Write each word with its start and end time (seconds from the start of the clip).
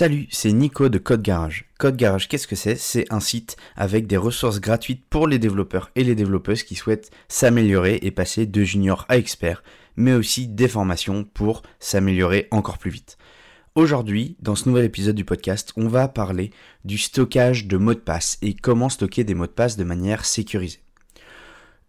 Salut, 0.00 0.28
c'est 0.30 0.52
Nico 0.52 0.88
de 0.88 0.96
Code 0.96 1.20
Garage. 1.20 1.66
Code 1.78 1.98
Garage, 1.98 2.26
qu'est-ce 2.26 2.46
que 2.46 2.56
c'est? 2.56 2.76
C'est 2.76 3.04
un 3.12 3.20
site 3.20 3.58
avec 3.76 4.06
des 4.06 4.16
ressources 4.16 4.58
gratuites 4.58 5.04
pour 5.10 5.28
les 5.28 5.38
développeurs 5.38 5.90
et 5.94 6.04
les 6.04 6.14
développeuses 6.14 6.62
qui 6.62 6.74
souhaitent 6.74 7.10
s'améliorer 7.28 7.98
et 8.00 8.10
passer 8.10 8.46
de 8.46 8.64
junior 8.64 9.04
à 9.10 9.18
expert, 9.18 9.62
mais 9.96 10.14
aussi 10.14 10.48
des 10.48 10.68
formations 10.68 11.24
pour 11.24 11.60
s'améliorer 11.80 12.48
encore 12.50 12.78
plus 12.78 12.90
vite. 12.90 13.18
Aujourd'hui, 13.74 14.38
dans 14.40 14.54
ce 14.54 14.70
nouvel 14.70 14.86
épisode 14.86 15.16
du 15.16 15.26
podcast, 15.26 15.74
on 15.76 15.86
va 15.86 16.08
parler 16.08 16.50
du 16.86 16.96
stockage 16.96 17.66
de 17.66 17.76
mots 17.76 17.92
de 17.92 17.98
passe 17.98 18.38
et 18.40 18.54
comment 18.54 18.88
stocker 18.88 19.24
des 19.24 19.34
mots 19.34 19.48
de 19.48 19.52
passe 19.52 19.76
de 19.76 19.84
manière 19.84 20.24
sécurisée. 20.24 20.80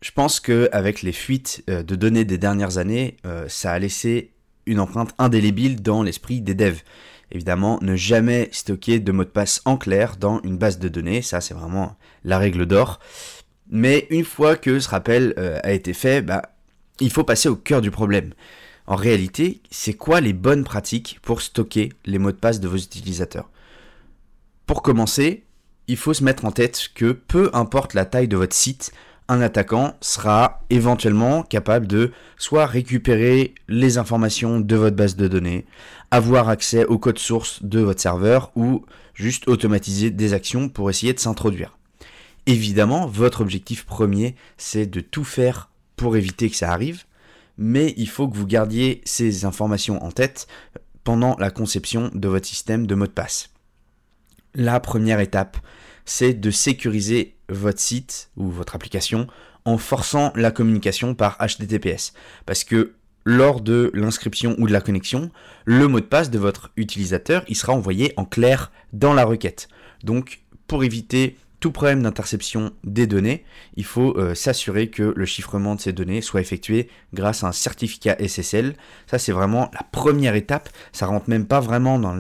Je 0.02 0.12
pense 0.12 0.42
qu'avec 0.42 1.02
les 1.02 1.14
fuites 1.14 1.64
euh, 1.70 1.82
de 1.82 1.96
données 1.96 2.26
des 2.26 2.38
dernières 2.38 2.78
années, 2.78 3.16
euh, 3.26 3.46
ça 3.48 3.72
a 3.72 3.80
laissé 3.80 4.34
une 4.66 4.82
empreinte 4.82 5.16
indélébile 5.18 5.82
dans 5.82 6.04
l'esprit 6.04 6.42
des 6.42 6.56
devs. 6.56 6.84
Évidemment, 7.32 7.80
ne 7.82 7.96
jamais 7.96 8.50
stocker 8.52 9.00
de 9.00 9.12
mots 9.12 9.24
de 9.24 9.30
passe 9.30 9.62
en 9.66 9.78
clair 9.78 10.18
dans 10.18 10.42
une 10.42 10.58
base 10.58 10.80
de 10.80 10.90
données, 10.90 11.22
ça 11.22 11.40
c'est 11.40 11.54
vraiment 11.54 11.96
la 12.26 12.38
règle 12.38 12.66
d'or. 12.66 13.00
Mais 13.70 14.08
une 14.10 14.26
fois 14.26 14.58
que 14.58 14.80
ce 14.80 14.90
rappel 14.90 15.34
euh, 15.38 15.60
a 15.64 15.72
été 15.72 15.94
fait, 15.94 16.22
bah, 16.22 16.54
il 17.00 17.10
faut 17.10 17.24
passer 17.24 17.48
au 17.48 17.56
cœur 17.56 17.82
du 17.82 17.90
problème. 17.90 18.34
En 18.86 18.96
réalité, 18.96 19.62
c'est 19.72 19.94
quoi 19.94 20.20
les 20.20 20.34
bonnes 20.34 20.66
pratiques 20.66 21.20
pour 21.22 21.42
stocker 21.42 21.94
les 22.06 22.20
mots 22.20 22.32
de 22.32 22.38
passe 22.38 22.60
de 22.60 22.68
vos 22.68 22.78
utilisateurs? 22.78 23.50
Pour 24.66 24.82
commencer, 24.82 25.46
il 25.88 25.98
faut 25.98 26.14
se 26.14 26.24
mettre 26.24 26.46
en 26.46 26.52
tête 26.52 26.90
que 26.96 27.12
peu 27.12 27.50
importe 27.54 27.94
la 27.94 28.06
taille 28.06 28.28
de 28.28 28.38
votre 28.38 28.56
site, 28.56 28.92
un 29.28 29.42
attaquant 29.42 29.96
sera 30.02 30.62
éventuellement 30.70 31.44
capable 31.44 31.88
de 31.88 32.12
soit 32.38 32.66
récupérer 32.66 33.54
les 33.68 33.98
informations 33.98 34.60
de 34.60 34.76
votre 34.76 34.96
base 34.96 35.16
de 35.16 35.28
données, 35.28 35.66
avoir 36.12 36.50
accès 36.50 36.86
au 36.86 36.98
code 36.98 37.20
source 37.20 37.64
de 37.64 37.80
votre 37.80 38.02
serveur 38.02 38.52
ou 38.56 38.86
juste 39.14 39.48
automatiser 39.48 40.12
des 40.12 40.34
actions 40.34 40.70
pour 40.70 40.90
essayer 40.90 41.14
de 41.14 41.20
s'introduire. 41.20 41.78
Évidemment, 42.46 43.06
votre 43.06 43.42
objectif 43.42 43.86
premier, 43.86 44.36
c'est 44.58 44.88
de 44.88 45.00
tout 45.00 45.24
faire 45.24 45.70
pour 45.96 46.18
éviter 46.18 46.50
que 46.50 46.56
ça 46.56 46.72
arrive, 46.72 47.04
mais 47.58 47.94
il 47.98 48.10
faut 48.10 48.28
que 48.28 48.36
vous 48.36 48.48
gardiez 48.48 49.02
ces 49.06 49.46
informations 49.46 50.04
en 50.04 50.12
tête 50.12 50.48
pendant 51.04 51.36
la 51.38 51.52
conception 51.52 52.10
de 52.14 52.28
votre 52.28 52.48
système 52.48 52.88
de 52.88 52.96
mot 52.96 53.06
de 53.06 53.12
passe. 53.12 53.50
La 54.56 54.80
première 54.80 55.20
étape, 55.20 55.58
c'est 56.06 56.34
de 56.34 56.52
sécuriser 56.52 57.36
votre 57.52 57.80
site 57.80 58.30
ou 58.38 58.50
votre 58.50 58.76
application 58.76 59.28
en 59.66 59.78
forçant 59.78 60.32
la 60.36 60.52
communication 60.52 61.14
par 61.14 61.38
HTTPS. 61.38 62.14
Parce 62.46 62.64
que 62.64 62.94
lors 63.26 63.62
de 63.62 63.92
l'inscription 63.94 64.56
ou 64.58 64.68
de 64.68 64.74
la 64.74 64.82
connexion, 64.82 65.30
le 65.66 65.88
mot 65.88 66.00
de 66.00 66.06
passe 66.06 66.32
de 66.32 66.40
votre 66.40 66.72
utilisateur, 66.78 67.44
il 67.48 67.56
sera 67.56 67.74
envoyé 67.74 68.14
en 68.18 68.26
clair 68.26 68.72
dans 68.94 69.14
la 69.14 69.26
requête. 69.26 69.68
Donc, 70.04 70.42
pour 70.68 70.84
éviter 70.84 71.38
tout 71.60 71.72
problème 71.72 72.02
d'interception 72.02 72.72
des 72.84 73.06
données, 73.06 73.46
il 73.76 73.86
faut 73.86 74.18
euh, 74.18 74.34
s'assurer 74.34 74.90
que 74.90 75.14
le 75.16 75.26
chiffrement 75.26 75.76
de 75.76 75.80
ces 75.80 75.94
données 75.94 76.22
soit 76.22 76.42
effectué 76.42 76.90
grâce 77.14 77.44
à 77.44 77.48
un 77.48 77.52
certificat 77.52 78.18
SSL. 78.20 78.74
Ça, 79.06 79.20
c'est 79.20 79.32
vraiment 79.32 79.70
la 79.74 79.84
première 79.92 80.34
étape. 80.34 80.70
Ça 80.92 81.06
rentre 81.06 81.30
même 81.30 81.46
pas 81.46 81.60
vraiment 81.60 82.00
dans 82.00 82.18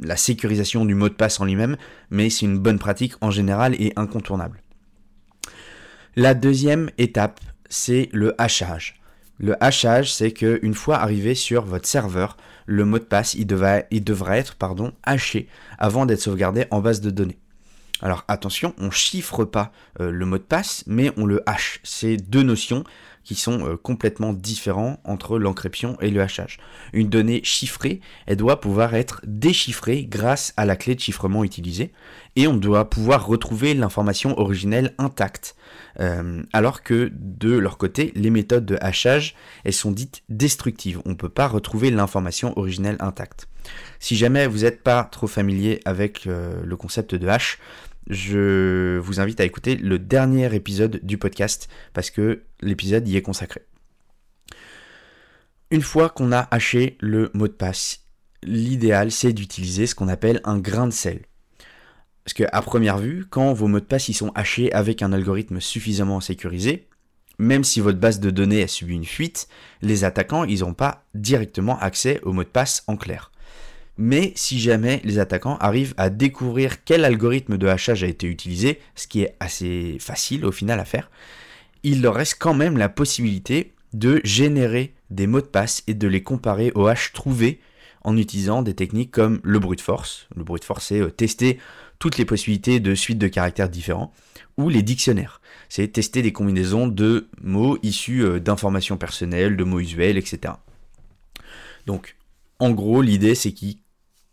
la 0.00 0.16
sécurisation 0.16 0.86
du 0.86 0.94
mot 0.94 1.10
de 1.10 1.14
passe 1.14 1.38
en 1.38 1.44
lui-même, 1.44 1.76
mais 2.10 2.30
c'est 2.30 2.46
une 2.46 2.58
bonne 2.58 2.78
pratique 2.78 3.12
en 3.20 3.30
général 3.30 3.74
et 3.74 3.92
incontournable. 3.96 4.62
La 6.20 6.34
deuxième 6.34 6.90
étape, 6.98 7.38
c'est 7.68 8.08
le 8.12 8.34
hachage. 8.42 9.00
Le 9.38 9.54
hachage, 9.62 10.12
c'est 10.12 10.32
qu'une 10.32 10.74
fois 10.74 10.96
arrivé 10.96 11.36
sur 11.36 11.64
votre 11.64 11.86
serveur, 11.86 12.36
le 12.66 12.84
mot 12.84 12.98
de 12.98 13.04
passe, 13.04 13.34
il, 13.34 13.46
devra 13.46 14.36
être 14.36 14.56
pardon, 14.56 14.92
haché 15.04 15.46
avant 15.78 16.06
d'être 16.06 16.20
sauvegardé 16.20 16.66
en 16.72 16.80
base 16.80 17.00
de 17.00 17.10
données. 17.10 17.38
Alors 18.02 18.24
attention, 18.26 18.74
on 18.78 18.90
chiffre 18.90 19.44
pas 19.44 19.70
euh, 20.00 20.10
le 20.10 20.26
mot 20.26 20.38
de 20.38 20.42
passe, 20.42 20.82
mais 20.88 21.12
on 21.16 21.24
le 21.24 21.40
hache. 21.46 21.78
C'est 21.84 22.16
deux 22.16 22.42
notions 22.42 22.82
qui 23.24 23.34
sont 23.34 23.66
euh, 23.66 23.76
complètement 23.76 24.32
différentes 24.32 25.00
entre 25.04 25.38
l'encryption 25.38 25.96
et 26.00 26.10
le 26.10 26.20
hachage. 26.20 26.58
Une 26.92 27.08
donnée 27.08 27.40
chiffrée, 27.44 28.00
elle 28.26 28.36
doit 28.36 28.60
pouvoir 28.60 28.94
être 28.94 29.20
déchiffrée 29.24 30.04
grâce 30.04 30.52
à 30.56 30.64
la 30.64 30.76
clé 30.76 30.94
de 30.94 31.00
chiffrement 31.00 31.44
utilisée, 31.44 31.92
et 32.36 32.46
on 32.46 32.56
doit 32.56 32.88
pouvoir 32.88 33.26
retrouver 33.26 33.74
l'information 33.74 34.38
originelle 34.38 34.94
intacte. 34.98 35.56
Euh, 36.00 36.42
alors 36.52 36.82
que 36.82 37.10
de 37.12 37.56
leur 37.56 37.78
côté, 37.78 38.12
les 38.14 38.30
méthodes 38.30 38.66
de 38.66 38.78
hachage, 38.80 39.34
elles 39.64 39.72
sont 39.72 39.90
dites 39.90 40.22
destructives. 40.28 41.00
On 41.04 41.10
ne 41.10 41.14
peut 41.14 41.28
pas 41.28 41.48
retrouver 41.48 41.90
l'information 41.90 42.56
originelle 42.58 42.96
intacte. 43.00 43.48
Si 43.98 44.16
jamais 44.16 44.46
vous 44.46 44.58
n'êtes 44.58 44.82
pas 44.82 45.04
trop 45.04 45.26
familier 45.26 45.80
avec 45.84 46.24
le 46.24 46.76
concept 46.76 47.14
de 47.14 47.28
hash, 47.28 47.58
je 48.08 48.98
vous 48.98 49.20
invite 49.20 49.40
à 49.40 49.44
écouter 49.44 49.76
le 49.76 49.98
dernier 49.98 50.54
épisode 50.54 51.00
du 51.02 51.18
podcast 51.18 51.68
parce 51.92 52.10
que 52.10 52.44
l'épisode 52.60 53.06
y 53.08 53.16
est 53.16 53.22
consacré. 53.22 53.62
Une 55.70 55.82
fois 55.82 56.08
qu'on 56.08 56.32
a 56.32 56.48
haché 56.50 56.96
le 57.00 57.30
mot 57.34 57.48
de 57.48 57.52
passe, 57.52 58.04
l'idéal 58.42 59.10
c'est 59.10 59.32
d'utiliser 59.32 59.86
ce 59.86 59.94
qu'on 59.94 60.08
appelle 60.08 60.40
un 60.44 60.58
grain 60.58 60.86
de 60.86 60.92
sel. 60.92 61.20
Parce 62.24 62.34
qu'à 62.34 62.62
première 62.62 62.98
vue, 62.98 63.26
quand 63.28 63.52
vos 63.52 63.68
mots 63.68 63.80
de 63.80 63.84
passe 63.84 64.08
y 64.08 64.14
sont 64.14 64.32
hachés 64.34 64.72
avec 64.72 65.02
un 65.02 65.12
algorithme 65.12 65.60
suffisamment 65.60 66.20
sécurisé, 66.20 66.88
même 67.38 67.64
si 67.64 67.80
votre 67.80 67.98
base 67.98 68.20
de 68.20 68.30
données 68.30 68.62
a 68.62 68.68
subi 68.68 68.94
une 68.94 69.04
fuite, 69.04 69.48
les 69.82 70.04
attaquants 70.04 70.44
ils 70.44 70.60
n'ont 70.60 70.74
pas 70.74 71.06
directement 71.14 71.78
accès 71.78 72.20
au 72.22 72.32
mot 72.32 72.44
de 72.44 72.48
passe 72.48 72.84
en 72.86 72.96
clair. 72.96 73.30
Mais 73.98 74.32
si 74.36 74.60
jamais 74.60 75.00
les 75.04 75.18
attaquants 75.18 75.58
arrivent 75.58 75.94
à 75.96 76.08
découvrir 76.08 76.84
quel 76.84 77.04
algorithme 77.04 77.58
de 77.58 77.66
hachage 77.66 78.04
a 78.04 78.06
été 78.06 78.28
utilisé, 78.28 78.80
ce 78.94 79.08
qui 79.08 79.22
est 79.22 79.36
assez 79.40 79.98
facile 80.00 80.46
au 80.46 80.52
final 80.52 80.78
à 80.78 80.84
faire, 80.84 81.10
il 81.82 82.00
leur 82.00 82.14
reste 82.14 82.36
quand 82.38 82.54
même 82.54 82.78
la 82.78 82.88
possibilité 82.88 83.72
de 83.92 84.20
générer 84.22 84.94
des 85.10 85.26
mots 85.26 85.40
de 85.40 85.46
passe 85.46 85.82
et 85.88 85.94
de 85.94 86.06
les 86.06 86.22
comparer 86.22 86.70
aux 86.74 86.86
hash 86.86 87.12
trouvés 87.12 87.60
en 88.02 88.16
utilisant 88.16 88.62
des 88.62 88.74
techniques 88.74 89.10
comme 89.10 89.40
le 89.42 89.58
brute 89.58 89.80
force. 89.80 90.28
Le 90.36 90.44
brute 90.44 90.64
force, 90.64 90.86
c'est 90.86 91.00
euh, 91.00 91.10
tester 91.10 91.58
toutes 91.98 92.18
les 92.18 92.24
possibilités 92.24 92.78
de 92.78 92.94
suites 92.94 93.18
de 93.18 93.26
caractères 93.26 93.68
différents, 93.68 94.12
ou 94.56 94.68
les 94.68 94.82
dictionnaires. 94.82 95.40
C'est 95.68 95.88
tester 95.88 96.22
des 96.22 96.32
combinaisons 96.32 96.86
de 96.86 97.28
mots 97.42 97.78
issus 97.82 98.22
euh, 98.22 98.38
d'informations 98.38 98.96
personnelles, 98.96 99.56
de 99.56 99.64
mots 99.64 99.80
usuels, 99.80 100.16
etc. 100.16 100.54
Donc, 101.86 102.16
en 102.60 102.70
gros, 102.70 103.02
l'idée, 103.02 103.34
c'est 103.34 103.52
qu'ils 103.52 103.78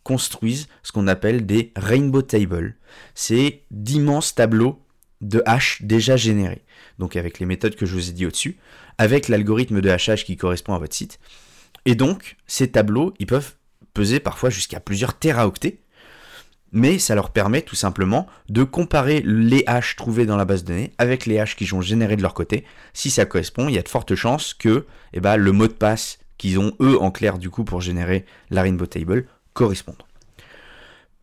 construisent 0.05 0.67
ce 0.83 0.93
qu'on 0.93 1.07
appelle 1.07 1.45
des 1.45 1.73
rainbow 1.75 2.21
tables. 2.21 2.77
C'est 3.16 3.63
d'immenses 3.71 4.35
tableaux 4.35 4.79
de 5.19 5.41
hash 5.45 5.81
déjà 5.81 6.16
générés. 6.16 6.61
Donc 6.99 7.17
avec 7.17 7.39
les 7.39 7.45
méthodes 7.45 7.75
que 7.75 7.85
je 7.85 7.93
vous 7.93 8.09
ai 8.09 8.13
dit 8.13 8.25
au-dessus, 8.25 8.57
avec 8.97 9.27
l'algorithme 9.27 9.81
de 9.81 9.89
hachage 9.89 10.23
qui 10.23 10.38
correspond 10.38 10.75
à 10.75 10.79
votre 10.79 10.95
site. 10.95 11.19
Et 11.85 11.95
donc, 11.95 12.38
ces 12.47 12.71
tableaux, 12.71 13.13
ils 13.19 13.25
peuvent 13.25 13.55
peser 13.94 14.19
parfois 14.19 14.49
jusqu'à 14.49 14.79
plusieurs 14.79 15.17
teraoctets, 15.17 15.79
mais 16.71 16.99
ça 16.99 17.15
leur 17.15 17.31
permet 17.31 17.61
tout 17.61 17.75
simplement 17.75 18.27
de 18.49 18.63
comparer 18.63 19.21
les 19.25 19.63
hashes 19.65 19.95
trouvés 19.95 20.25
dans 20.25 20.38
la 20.38 20.45
base 20.45 20.63
de 20.63 20.69
données 20.69 20.94
avec 20.97 21.25
les 21.25 21.39
hashes 21.39 21.55
qu'ils 21.55 21.73
ont 21.73 21.81
générés 21.81 22.15
de 22.15 22.21
leur 22.21 22.33
côté. 22.33 22.63
Si 22.94 23.09
ça 23.09 23.25
correspond, 23.25 23.69
il 23.69 23.75
y 23.75 23.79
a 23.79 23.81
de 23.81 23.89
fortes 23.89 24.15
chances 24.15 24.53
que 24.53 24.85
eh 25.13 25.19
ben, 25.19 25.38
le 25.38 25.51
mot 25.51 25.67
de 25.67 25.73
passe 25.73 26.19
qu'ils 26.38 26.59
ont 26.59 26.73
eux 26.81 27.01
en 27.01 27.11
clair 27.11 27.38
du 27.38 27.49
coup 27.49 27.63
pour 27.63 27.81
générer 27.81 28.25
la 28.49 28.61
rainbow 28.61 28.85
table 28.85 29.25
correspondre. 29.55 30.05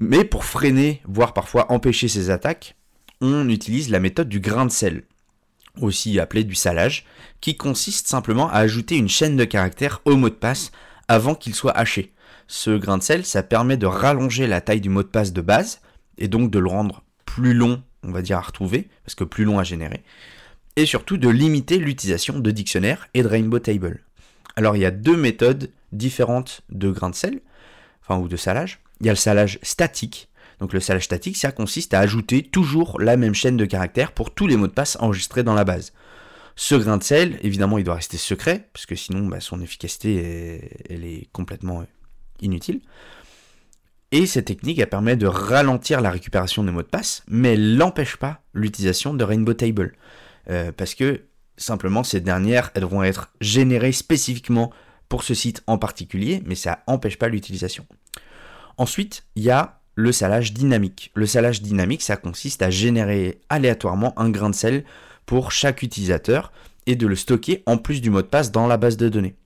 Mais 0.00 0.24
pour 0.24 0.44
freiner, 0.44 1.00
voire 1.04 1.32
parfois 1.32 1.70
empêcher 1.70 2.08
ces 2.08 2.30
attaques, 2.30 2.74
on 3.20 3.48
utilise 3.48 3.88
la 3.88 4.00
méthode 4.00 4.28
du 4.28 4.40
grain 4.40 4.66
de 4.66 4.72
sel, 4.72 5.04
aussi 5.80 6.18
appelée 6.18 6.42
du 6.42 6.56
salage, 6.56 7.06
qui 7.40 7.56
consiste 7.56 8.08
simplement 8.08 8.48
à 8.50 8.56
ajouter 8.56 8.96
une 8.96 9.08
chaîne 9.08 9.36
de 9.36 9.44
caractères 9.44 10.00
au 10.04 10.16
mot 10.16 10.28
de 10.28 10.34
passe 10.34 10.72
avant 11.06 11.36
qu'il 11.36 11.54
soit 11.54 11.76
haché. 11.78 12.12
Ce 12.48 12.70
grain 12.70 12.98
de 12.98 13.02
sel, 13.04 13.24
ça 13.24 13.44
permet 13.44 13.76
de 13.76 13.86
rallonger 13.86 14.48
la 14.48 14.60
taille 14.60 14.80
du 14.80 14.88
mot 14.88 15.04
de 15.04 15.08
passe 15.08 15.32
de 15.32 15.40
base, 15.40 15.80
et 16.18 16.26
donc 16.26 16.50
de 16.50 16.58
le 16.58 16.68
rendre 16.68 17.04
plus 17.24 17.54
long, 17.54 17.82
on 18.02 18.10
va 18.10 18.22
dire, 18.22 18.38
à 18.38 18.42
retrouver, 18.42 18.88
parce 19.04 19.14
que 19.14 19.24
plus 19.24 19.44
long 19.44 19.60
à 19.60 19.64
générer, 19.64 20.02
et 20.74 20.86
surtout 20.86 21.16
de 21.16 21.28
limiter 21.28 21.78
l'utilisation 21.78 22.40
de 22.40 22.50
dictionnaires 22.50 23.08
et 23.14 23.22
de 23.22 23.28
rainbow 23.28 23.60
table. 23.60 24.02
Alors 24.56 24.76
il 24.76 24.80
y 24.80 24.86
a 24.86 24.90
deux 24.90 25.16
méthodes 25.16 25.70
différentes 25.92 26.62
de 26.70 26.90
grain 26.90 27.10
de 27.10 27.14
sel 27.14 27.40
enfin 28.02 28.20
ou 28.20 28.28
de 28.28 28.36
salage. 28.36 28.80
Il 29.00 29.06
y 29.06 29.08
a 29.08 29.12
le 29.12 29.16
salage 29.16 29.58
statique. 29.62 30.28
Donc 30.60 30.72
le 30.72 30.80
salage 30.80 31.04
statique, 31.04 31.36
ça 31.36 31.50
consiste 31.50 31.94
à 31.94 32.00
ajouter 32.00 32.42
toujours 32.42 33.00
la 33.00 33.16
même 33.16 33.34
chaîne 33.34 33.56
de 33.56 33.64
caractères 33.64 34.12
pour 34.12 34.32
tous 34.32 34.46
les 34.46 34.56
mots 34.56 34.68
de 34.68 34.72
passe 34.72 34.96
enregistrés 35.00 35.42
dans 35.42 35.54
la 35.54 35.64
base. 35.64 35.92
Ce 36.54 36.74
grain 36.74 36.98
de 36.98 37.02
sel, 37.02 37.38
évidemment, 37.42 37.78
il 37.78 37.84
doit 37.84 37.94
rester 37.94 38.18
secret, 38.18 38.68
parce 38.72 38.86
que 38.86 38.94
sinon 38.94 39.26
bah, 39.26 39.40
son 39.40 39.60
efficacité 39.60 40.70
elle 40.88 41.04
est 41.04 41.28
complètement 41.32 41.80
euh, 41.80 41.84
inutile. 42.40 42.80
Et 44.12 44.26
cette 44.26 44.44
technique, 44.44 44.78
elle 44.78 44.90
permet 44.90 45.16
de 45.16 45.26
ralentir 45.26 46.02
la 46.02 46.10
récupération 46.10 46.62
des 46.62 46.70
mots 46.70 46.82
de 46.82 46.86
passe, 46.86 47.22
mais 47.26 47.54
elle 47.54 47.76
n'empêche 47.76 48.16
pas 48.16 48.42
l'utilisation 48.52 49.14
de 49.14 49.24
Rainbow 49.24 49.54
Table. 49.54 49.94
Euh, 50.50 50.70
parce 50.70 50.94
que 50.94 51.22
simplement, 51.56 52.04
ces 52.04 52.20
dernières, 52.20 52.70
elles 52.74 52.84
vont 52.84 53.02
être 53.02 53.32
générées 53.40 53.92
spécifiquement 53.92 54.70
pour 55.12 55.24
ce 55.24 55.34
site 55.34 55.62
en 55.66 55.76
particulier, 55.76 56.42
mais 56.46 56.54
ça 56.54 56.78
n'empêche 56.88 57.18
pas 57.18 57.28
l'utilisation. 57.28 57.84
Ensuite, 58.78 59.24
il 59.36 59.42
y 59.42 59.50
a 59.50 59.78
le 59.94 60.10
salage 60.10 60.54
dynamique. 60.54 61.10
Le 61.12 61.26
salage 61.26 61.60
dynamique, 61.60 62.00
ça 62.00 62.16
consiste 62.16 62.62
à 62.62 62.70
générer 62.70 63.38
aléatoirement 63.50 64.18
un 64.18 64.30
grain 64.30 64.48
de 64.48 64.54
sel 64.54 64.84
pour 65.26 65.52
chaque 65.52 65.82
utilisateur 65.82 66.50
et 66.86 66.96
de 66.96 67.06
le 67.06 67.14
stocker 67.14 67.62
en 67.66 67.76
plus 67.76 68.00
du 68.00 68.08
mot 68.08 68.22
de 68.22 68.26
passe 68.26 68.52
dans 68.52 68.66
la 68.66 68.78
base 68.78 68.96
de 68.96 69.10
données. 69.10 69.36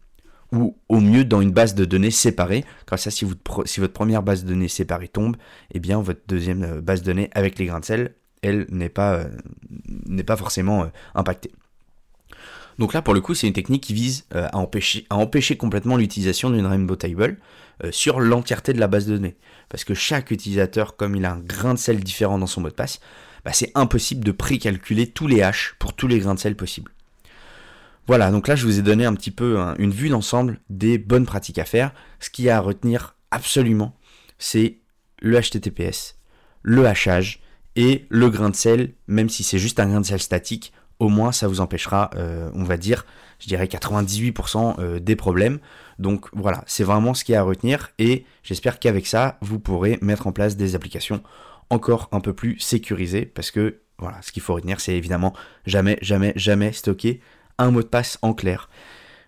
Ou 0.53 0.77
au 0.89 1.01
mieux 1.01 1.25
dans 1.25 1.41
une 1.41 1.51
base 1.51 1.75
de 1.75 1.85
données 1.85 2.13
séparée. 2.13 2.65
Comme 2.87 2.99
ça, 2.99 3.11
si, 3.11 3.25
votre 3.25 3.93
première 3.93 4.23
base 4.23 4.45
de 4.45 4.51
données 4.51 4.69
séparée 4.69 5.09
tombe, 5.09 5.37
eh 5.75 5.81
bien 5.81 6.01
votre 6.01 6.21
deuxième 6.29 6.63
euh, 6.63 6.81
base 6.81 7.01
de 7.01 7.07
données 7.07 7.31
avec 7.33 7.59
les 7.59 7.67
grains 7.67 7.81
de 7.81 7.87
sel, 7.87 8.15
elle 8.41 8.67
n'est 8.71 8.89
pas, 8.89 9.15
euh, 9.15 10.23
pas 10.25 10.37
forcément 10.37 10.85
euh, 10.85 10.89
impactée. 11.17 11.51
Donc 12.79 12.93
là, 12.93 13.03
pour 13.03 13.15
le 13.15 13.21
coup, 13.21 13.35
c'est 13.35 13.47
une 13.47 13.53
technique 13.53 13.83
qui 13.83 13.95
vise 13.95 14.27
à, 14.35 14.57
empêcher, 14.57 15.07
à 15.11 15.17
empêcher 15.17 15.57
complètement 15.57 15.97
l'utilisation 15.97 16.51
d'une 16.51 16.67
Rainbow 16.67 16.97
Table 16.97 17.39
sur 17.91 18.21
l'entièreté 18.21 18.73
de 18.73 18.81
la 18.81 18.87
base 18.87 19.07
de 19.07 19.15
données. 19.15 19.37
Parce 19.69 19.85
que 19.85 19.95
chaque 19.95 20.31
utilisateur, 20.31 20.97
comme 20.97 21.17
il 21.17 21.25
a 21.25 21.33
un 21.33 21.41
grain 21.41 21.75
de 21.75 21.79
sel 21.79 22.03
différent 22.03 22.39
dans 22.39 22.47
son 22.47 22.61
mot 22.61 22.69
de 22.69 22.75
passe, 22.75 23.01
bah, 23.45 23.53
c'est 23.53 23.71
impossible 23.77 24.25
de 24.25 24.33
précalculer 24.33 25.07
tous 25.07 25.27
les 25.27 25.41
hashes 25.41 25.77
pour 25.79 25.93
tous 25.93 26.09
les 26.09 26.19
grains 26.19 26.35
de 26.35 26.41
sel 26.41 26.57
possibles. 26.57 26.93
Voilà, 28.09 28.31
donc 28.31 28.47
là 28.47 28.55
je 28.55 28.65
vous 28.65 28.79
ai 28.79 28.83
donné 28.83 29.05
un 29.05 29.15
petit 29.15 29.31
peu 29.31 29.59
une 29.79 29.91
vue 29.91 30.09
d'ensemble 30.09 30.61
des 30.71 30.99
bonnes 30.99 31.27
pratiques 31.27 31.59
à 31.59 31.65
faire. 31.65 31.93
Ce 32.21 32.31
qu'il 32.31 32.45
y 32.45 32.51
a 32.51 32.57
à 32.57 32.61
retenir 32.61 33.17
absolument, 33.31 33.97
c'est 34.39 34.79
le 35.21 35.41
HTTPS, 35.41 36.17
le 36.63 36.87
hachage 36.87 37.41
et 37.75 38.07
le 38.09 38.31
grain 38.31 38.51
de 38.51 38.57
sel, 38.57 38.95
même 39.09 39.29
si 39.29 39.43
c'est 39.43 39.59
juste 39.59 39.81
un 39.81 39.89
grain 39.89 40.01
de 40.01 40.07
sel 40.07 40.21
statique, 40.21 40.73
au 40.99 41.09
moins 41.09 41.33
ça 41.33 41.49
vous 41.49 41.61
empêchera, 41.61 42.11
euh, 42.17 42.51
on 42.55 42.65
va 42.65 42.77
dire, 42.77 43.05
je 43.39 43.47
dirais 43.47 43.67
98% 43.67 44.77
euh, 44.79 44.99
des 44.99 45.17
problèmes. 45.17 45.59
Donc 45.99 46.27
voilà, 46.33 46.65
c'est 46.67 46.85
vraiment 46.85 47.15
ce 47.15 47.25
qu'il 47.25 47.35
y 47.35 47.37
a 47.37 47.41
à 47.41 47.45
retenir 47.45 47.91
et 47.99 48.25
j'espère 48.43 48.79
qu'avec 48.79 49.07
ça, 49.07 49.39
vous 49.41 49.59
pourrez 49.59 49.99
mettre 50.03 50.27
en 50.27 50.33
place 50.33 50.57
des 50.57 50.75
applications 50.75 51.23
encore 51.71 52.09
un 52.13 52.21
peu 52.21 52.33
plus 52.33 52.59
sécurisées 52.59 53.27
parce 53.27 53.51
que 53.51 53.81
voilà, 53.99 54.21
ce 54.23 54.31
qu'il 54.31 54.43
faut 54.43 54.55
retenir, 54.55 54.81
c'est 54.81 54.95
évidemment 54.95 55.33
jamais, 55.65 55.99
jamais, 56.03 56.33
jamais 56.37 56.73
stocker 56.73 57.21
un 57.59 57.71
mot 57.71 57.83
de 57.83 57.89
passe 57.89 58.19
en 58.23 58.35
clair. 58.35 58.69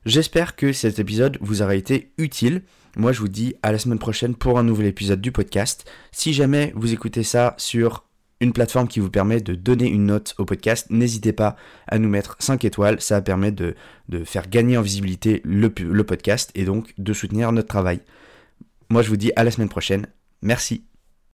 J'espère 0.05 0.57
que 0.57 0.73
cet 0.73 0.99
épisode 0.99 1.39
vous 1.41 1.63
aura 1.63 1.75
été 1.75 2.13
utile. 2.19 2.63
Moi, 2.97 3.13
je 3.13 3.21
vous 3.21 3.29
dis 3.29 3.55
à 3.63 3.73
la 3.73 3.79
semaine 3.79 3.99
prochaine 3.99 4.35
pour 4.35 4.59
un 4.59 4.63
nouvel 4.63 4.87
épisode 4.87 5.21
du 5.21 5.33
podcast. 5.33 5.91
Si 6.13 6.33
jamais 6.33 6.73
vous 6.75 6.93
écoutez 6.93 7.23
ça 7.23 7.55
sur 7.59 8.08
une 8.41 8.53
plateforme 8.53 8.89
qui 8.89 9.01
vous 9.01 9.11
permet 9.11 9.41
de 9.41 9.55
donner 9.55 9.89
une 9.89 10.07
note 10.07 10.35
au 10.39 10.45
podcast, 10.45 10.87
n'hésitez 10.91 11.33
pas 11.33 11.57
à 11.87 11.99
nous 11.99 12.09
mettre 12.09 12.37
5 12.39 12.65
étoiles. 12.65 13.01
Ça 13.01 13.21
permet 13.21 13.51
de, 13.51 13.75
faire 14.25 14.49
gagner 14.49 14.77
en 14.77 14.83
visibilité 14.83 15.43
le 15.45 16.03
podcast 16.05 16.51
et 16.55 16.65
donc 16.65 16.95
de 16.99 17.13
soutenir 17.13 17.53
notre 17.53 17.69
travail. 17.69 18.01
Moi, 18.91 19.03
je 19.03 19.09
vous 19.09 19.17
dis 19.17 19.33
à 19.37 19.45
la 19.45 19.51
semaine 19.51 19.69
prochaine. 19.69 20.07
Merci. 20.43 20.88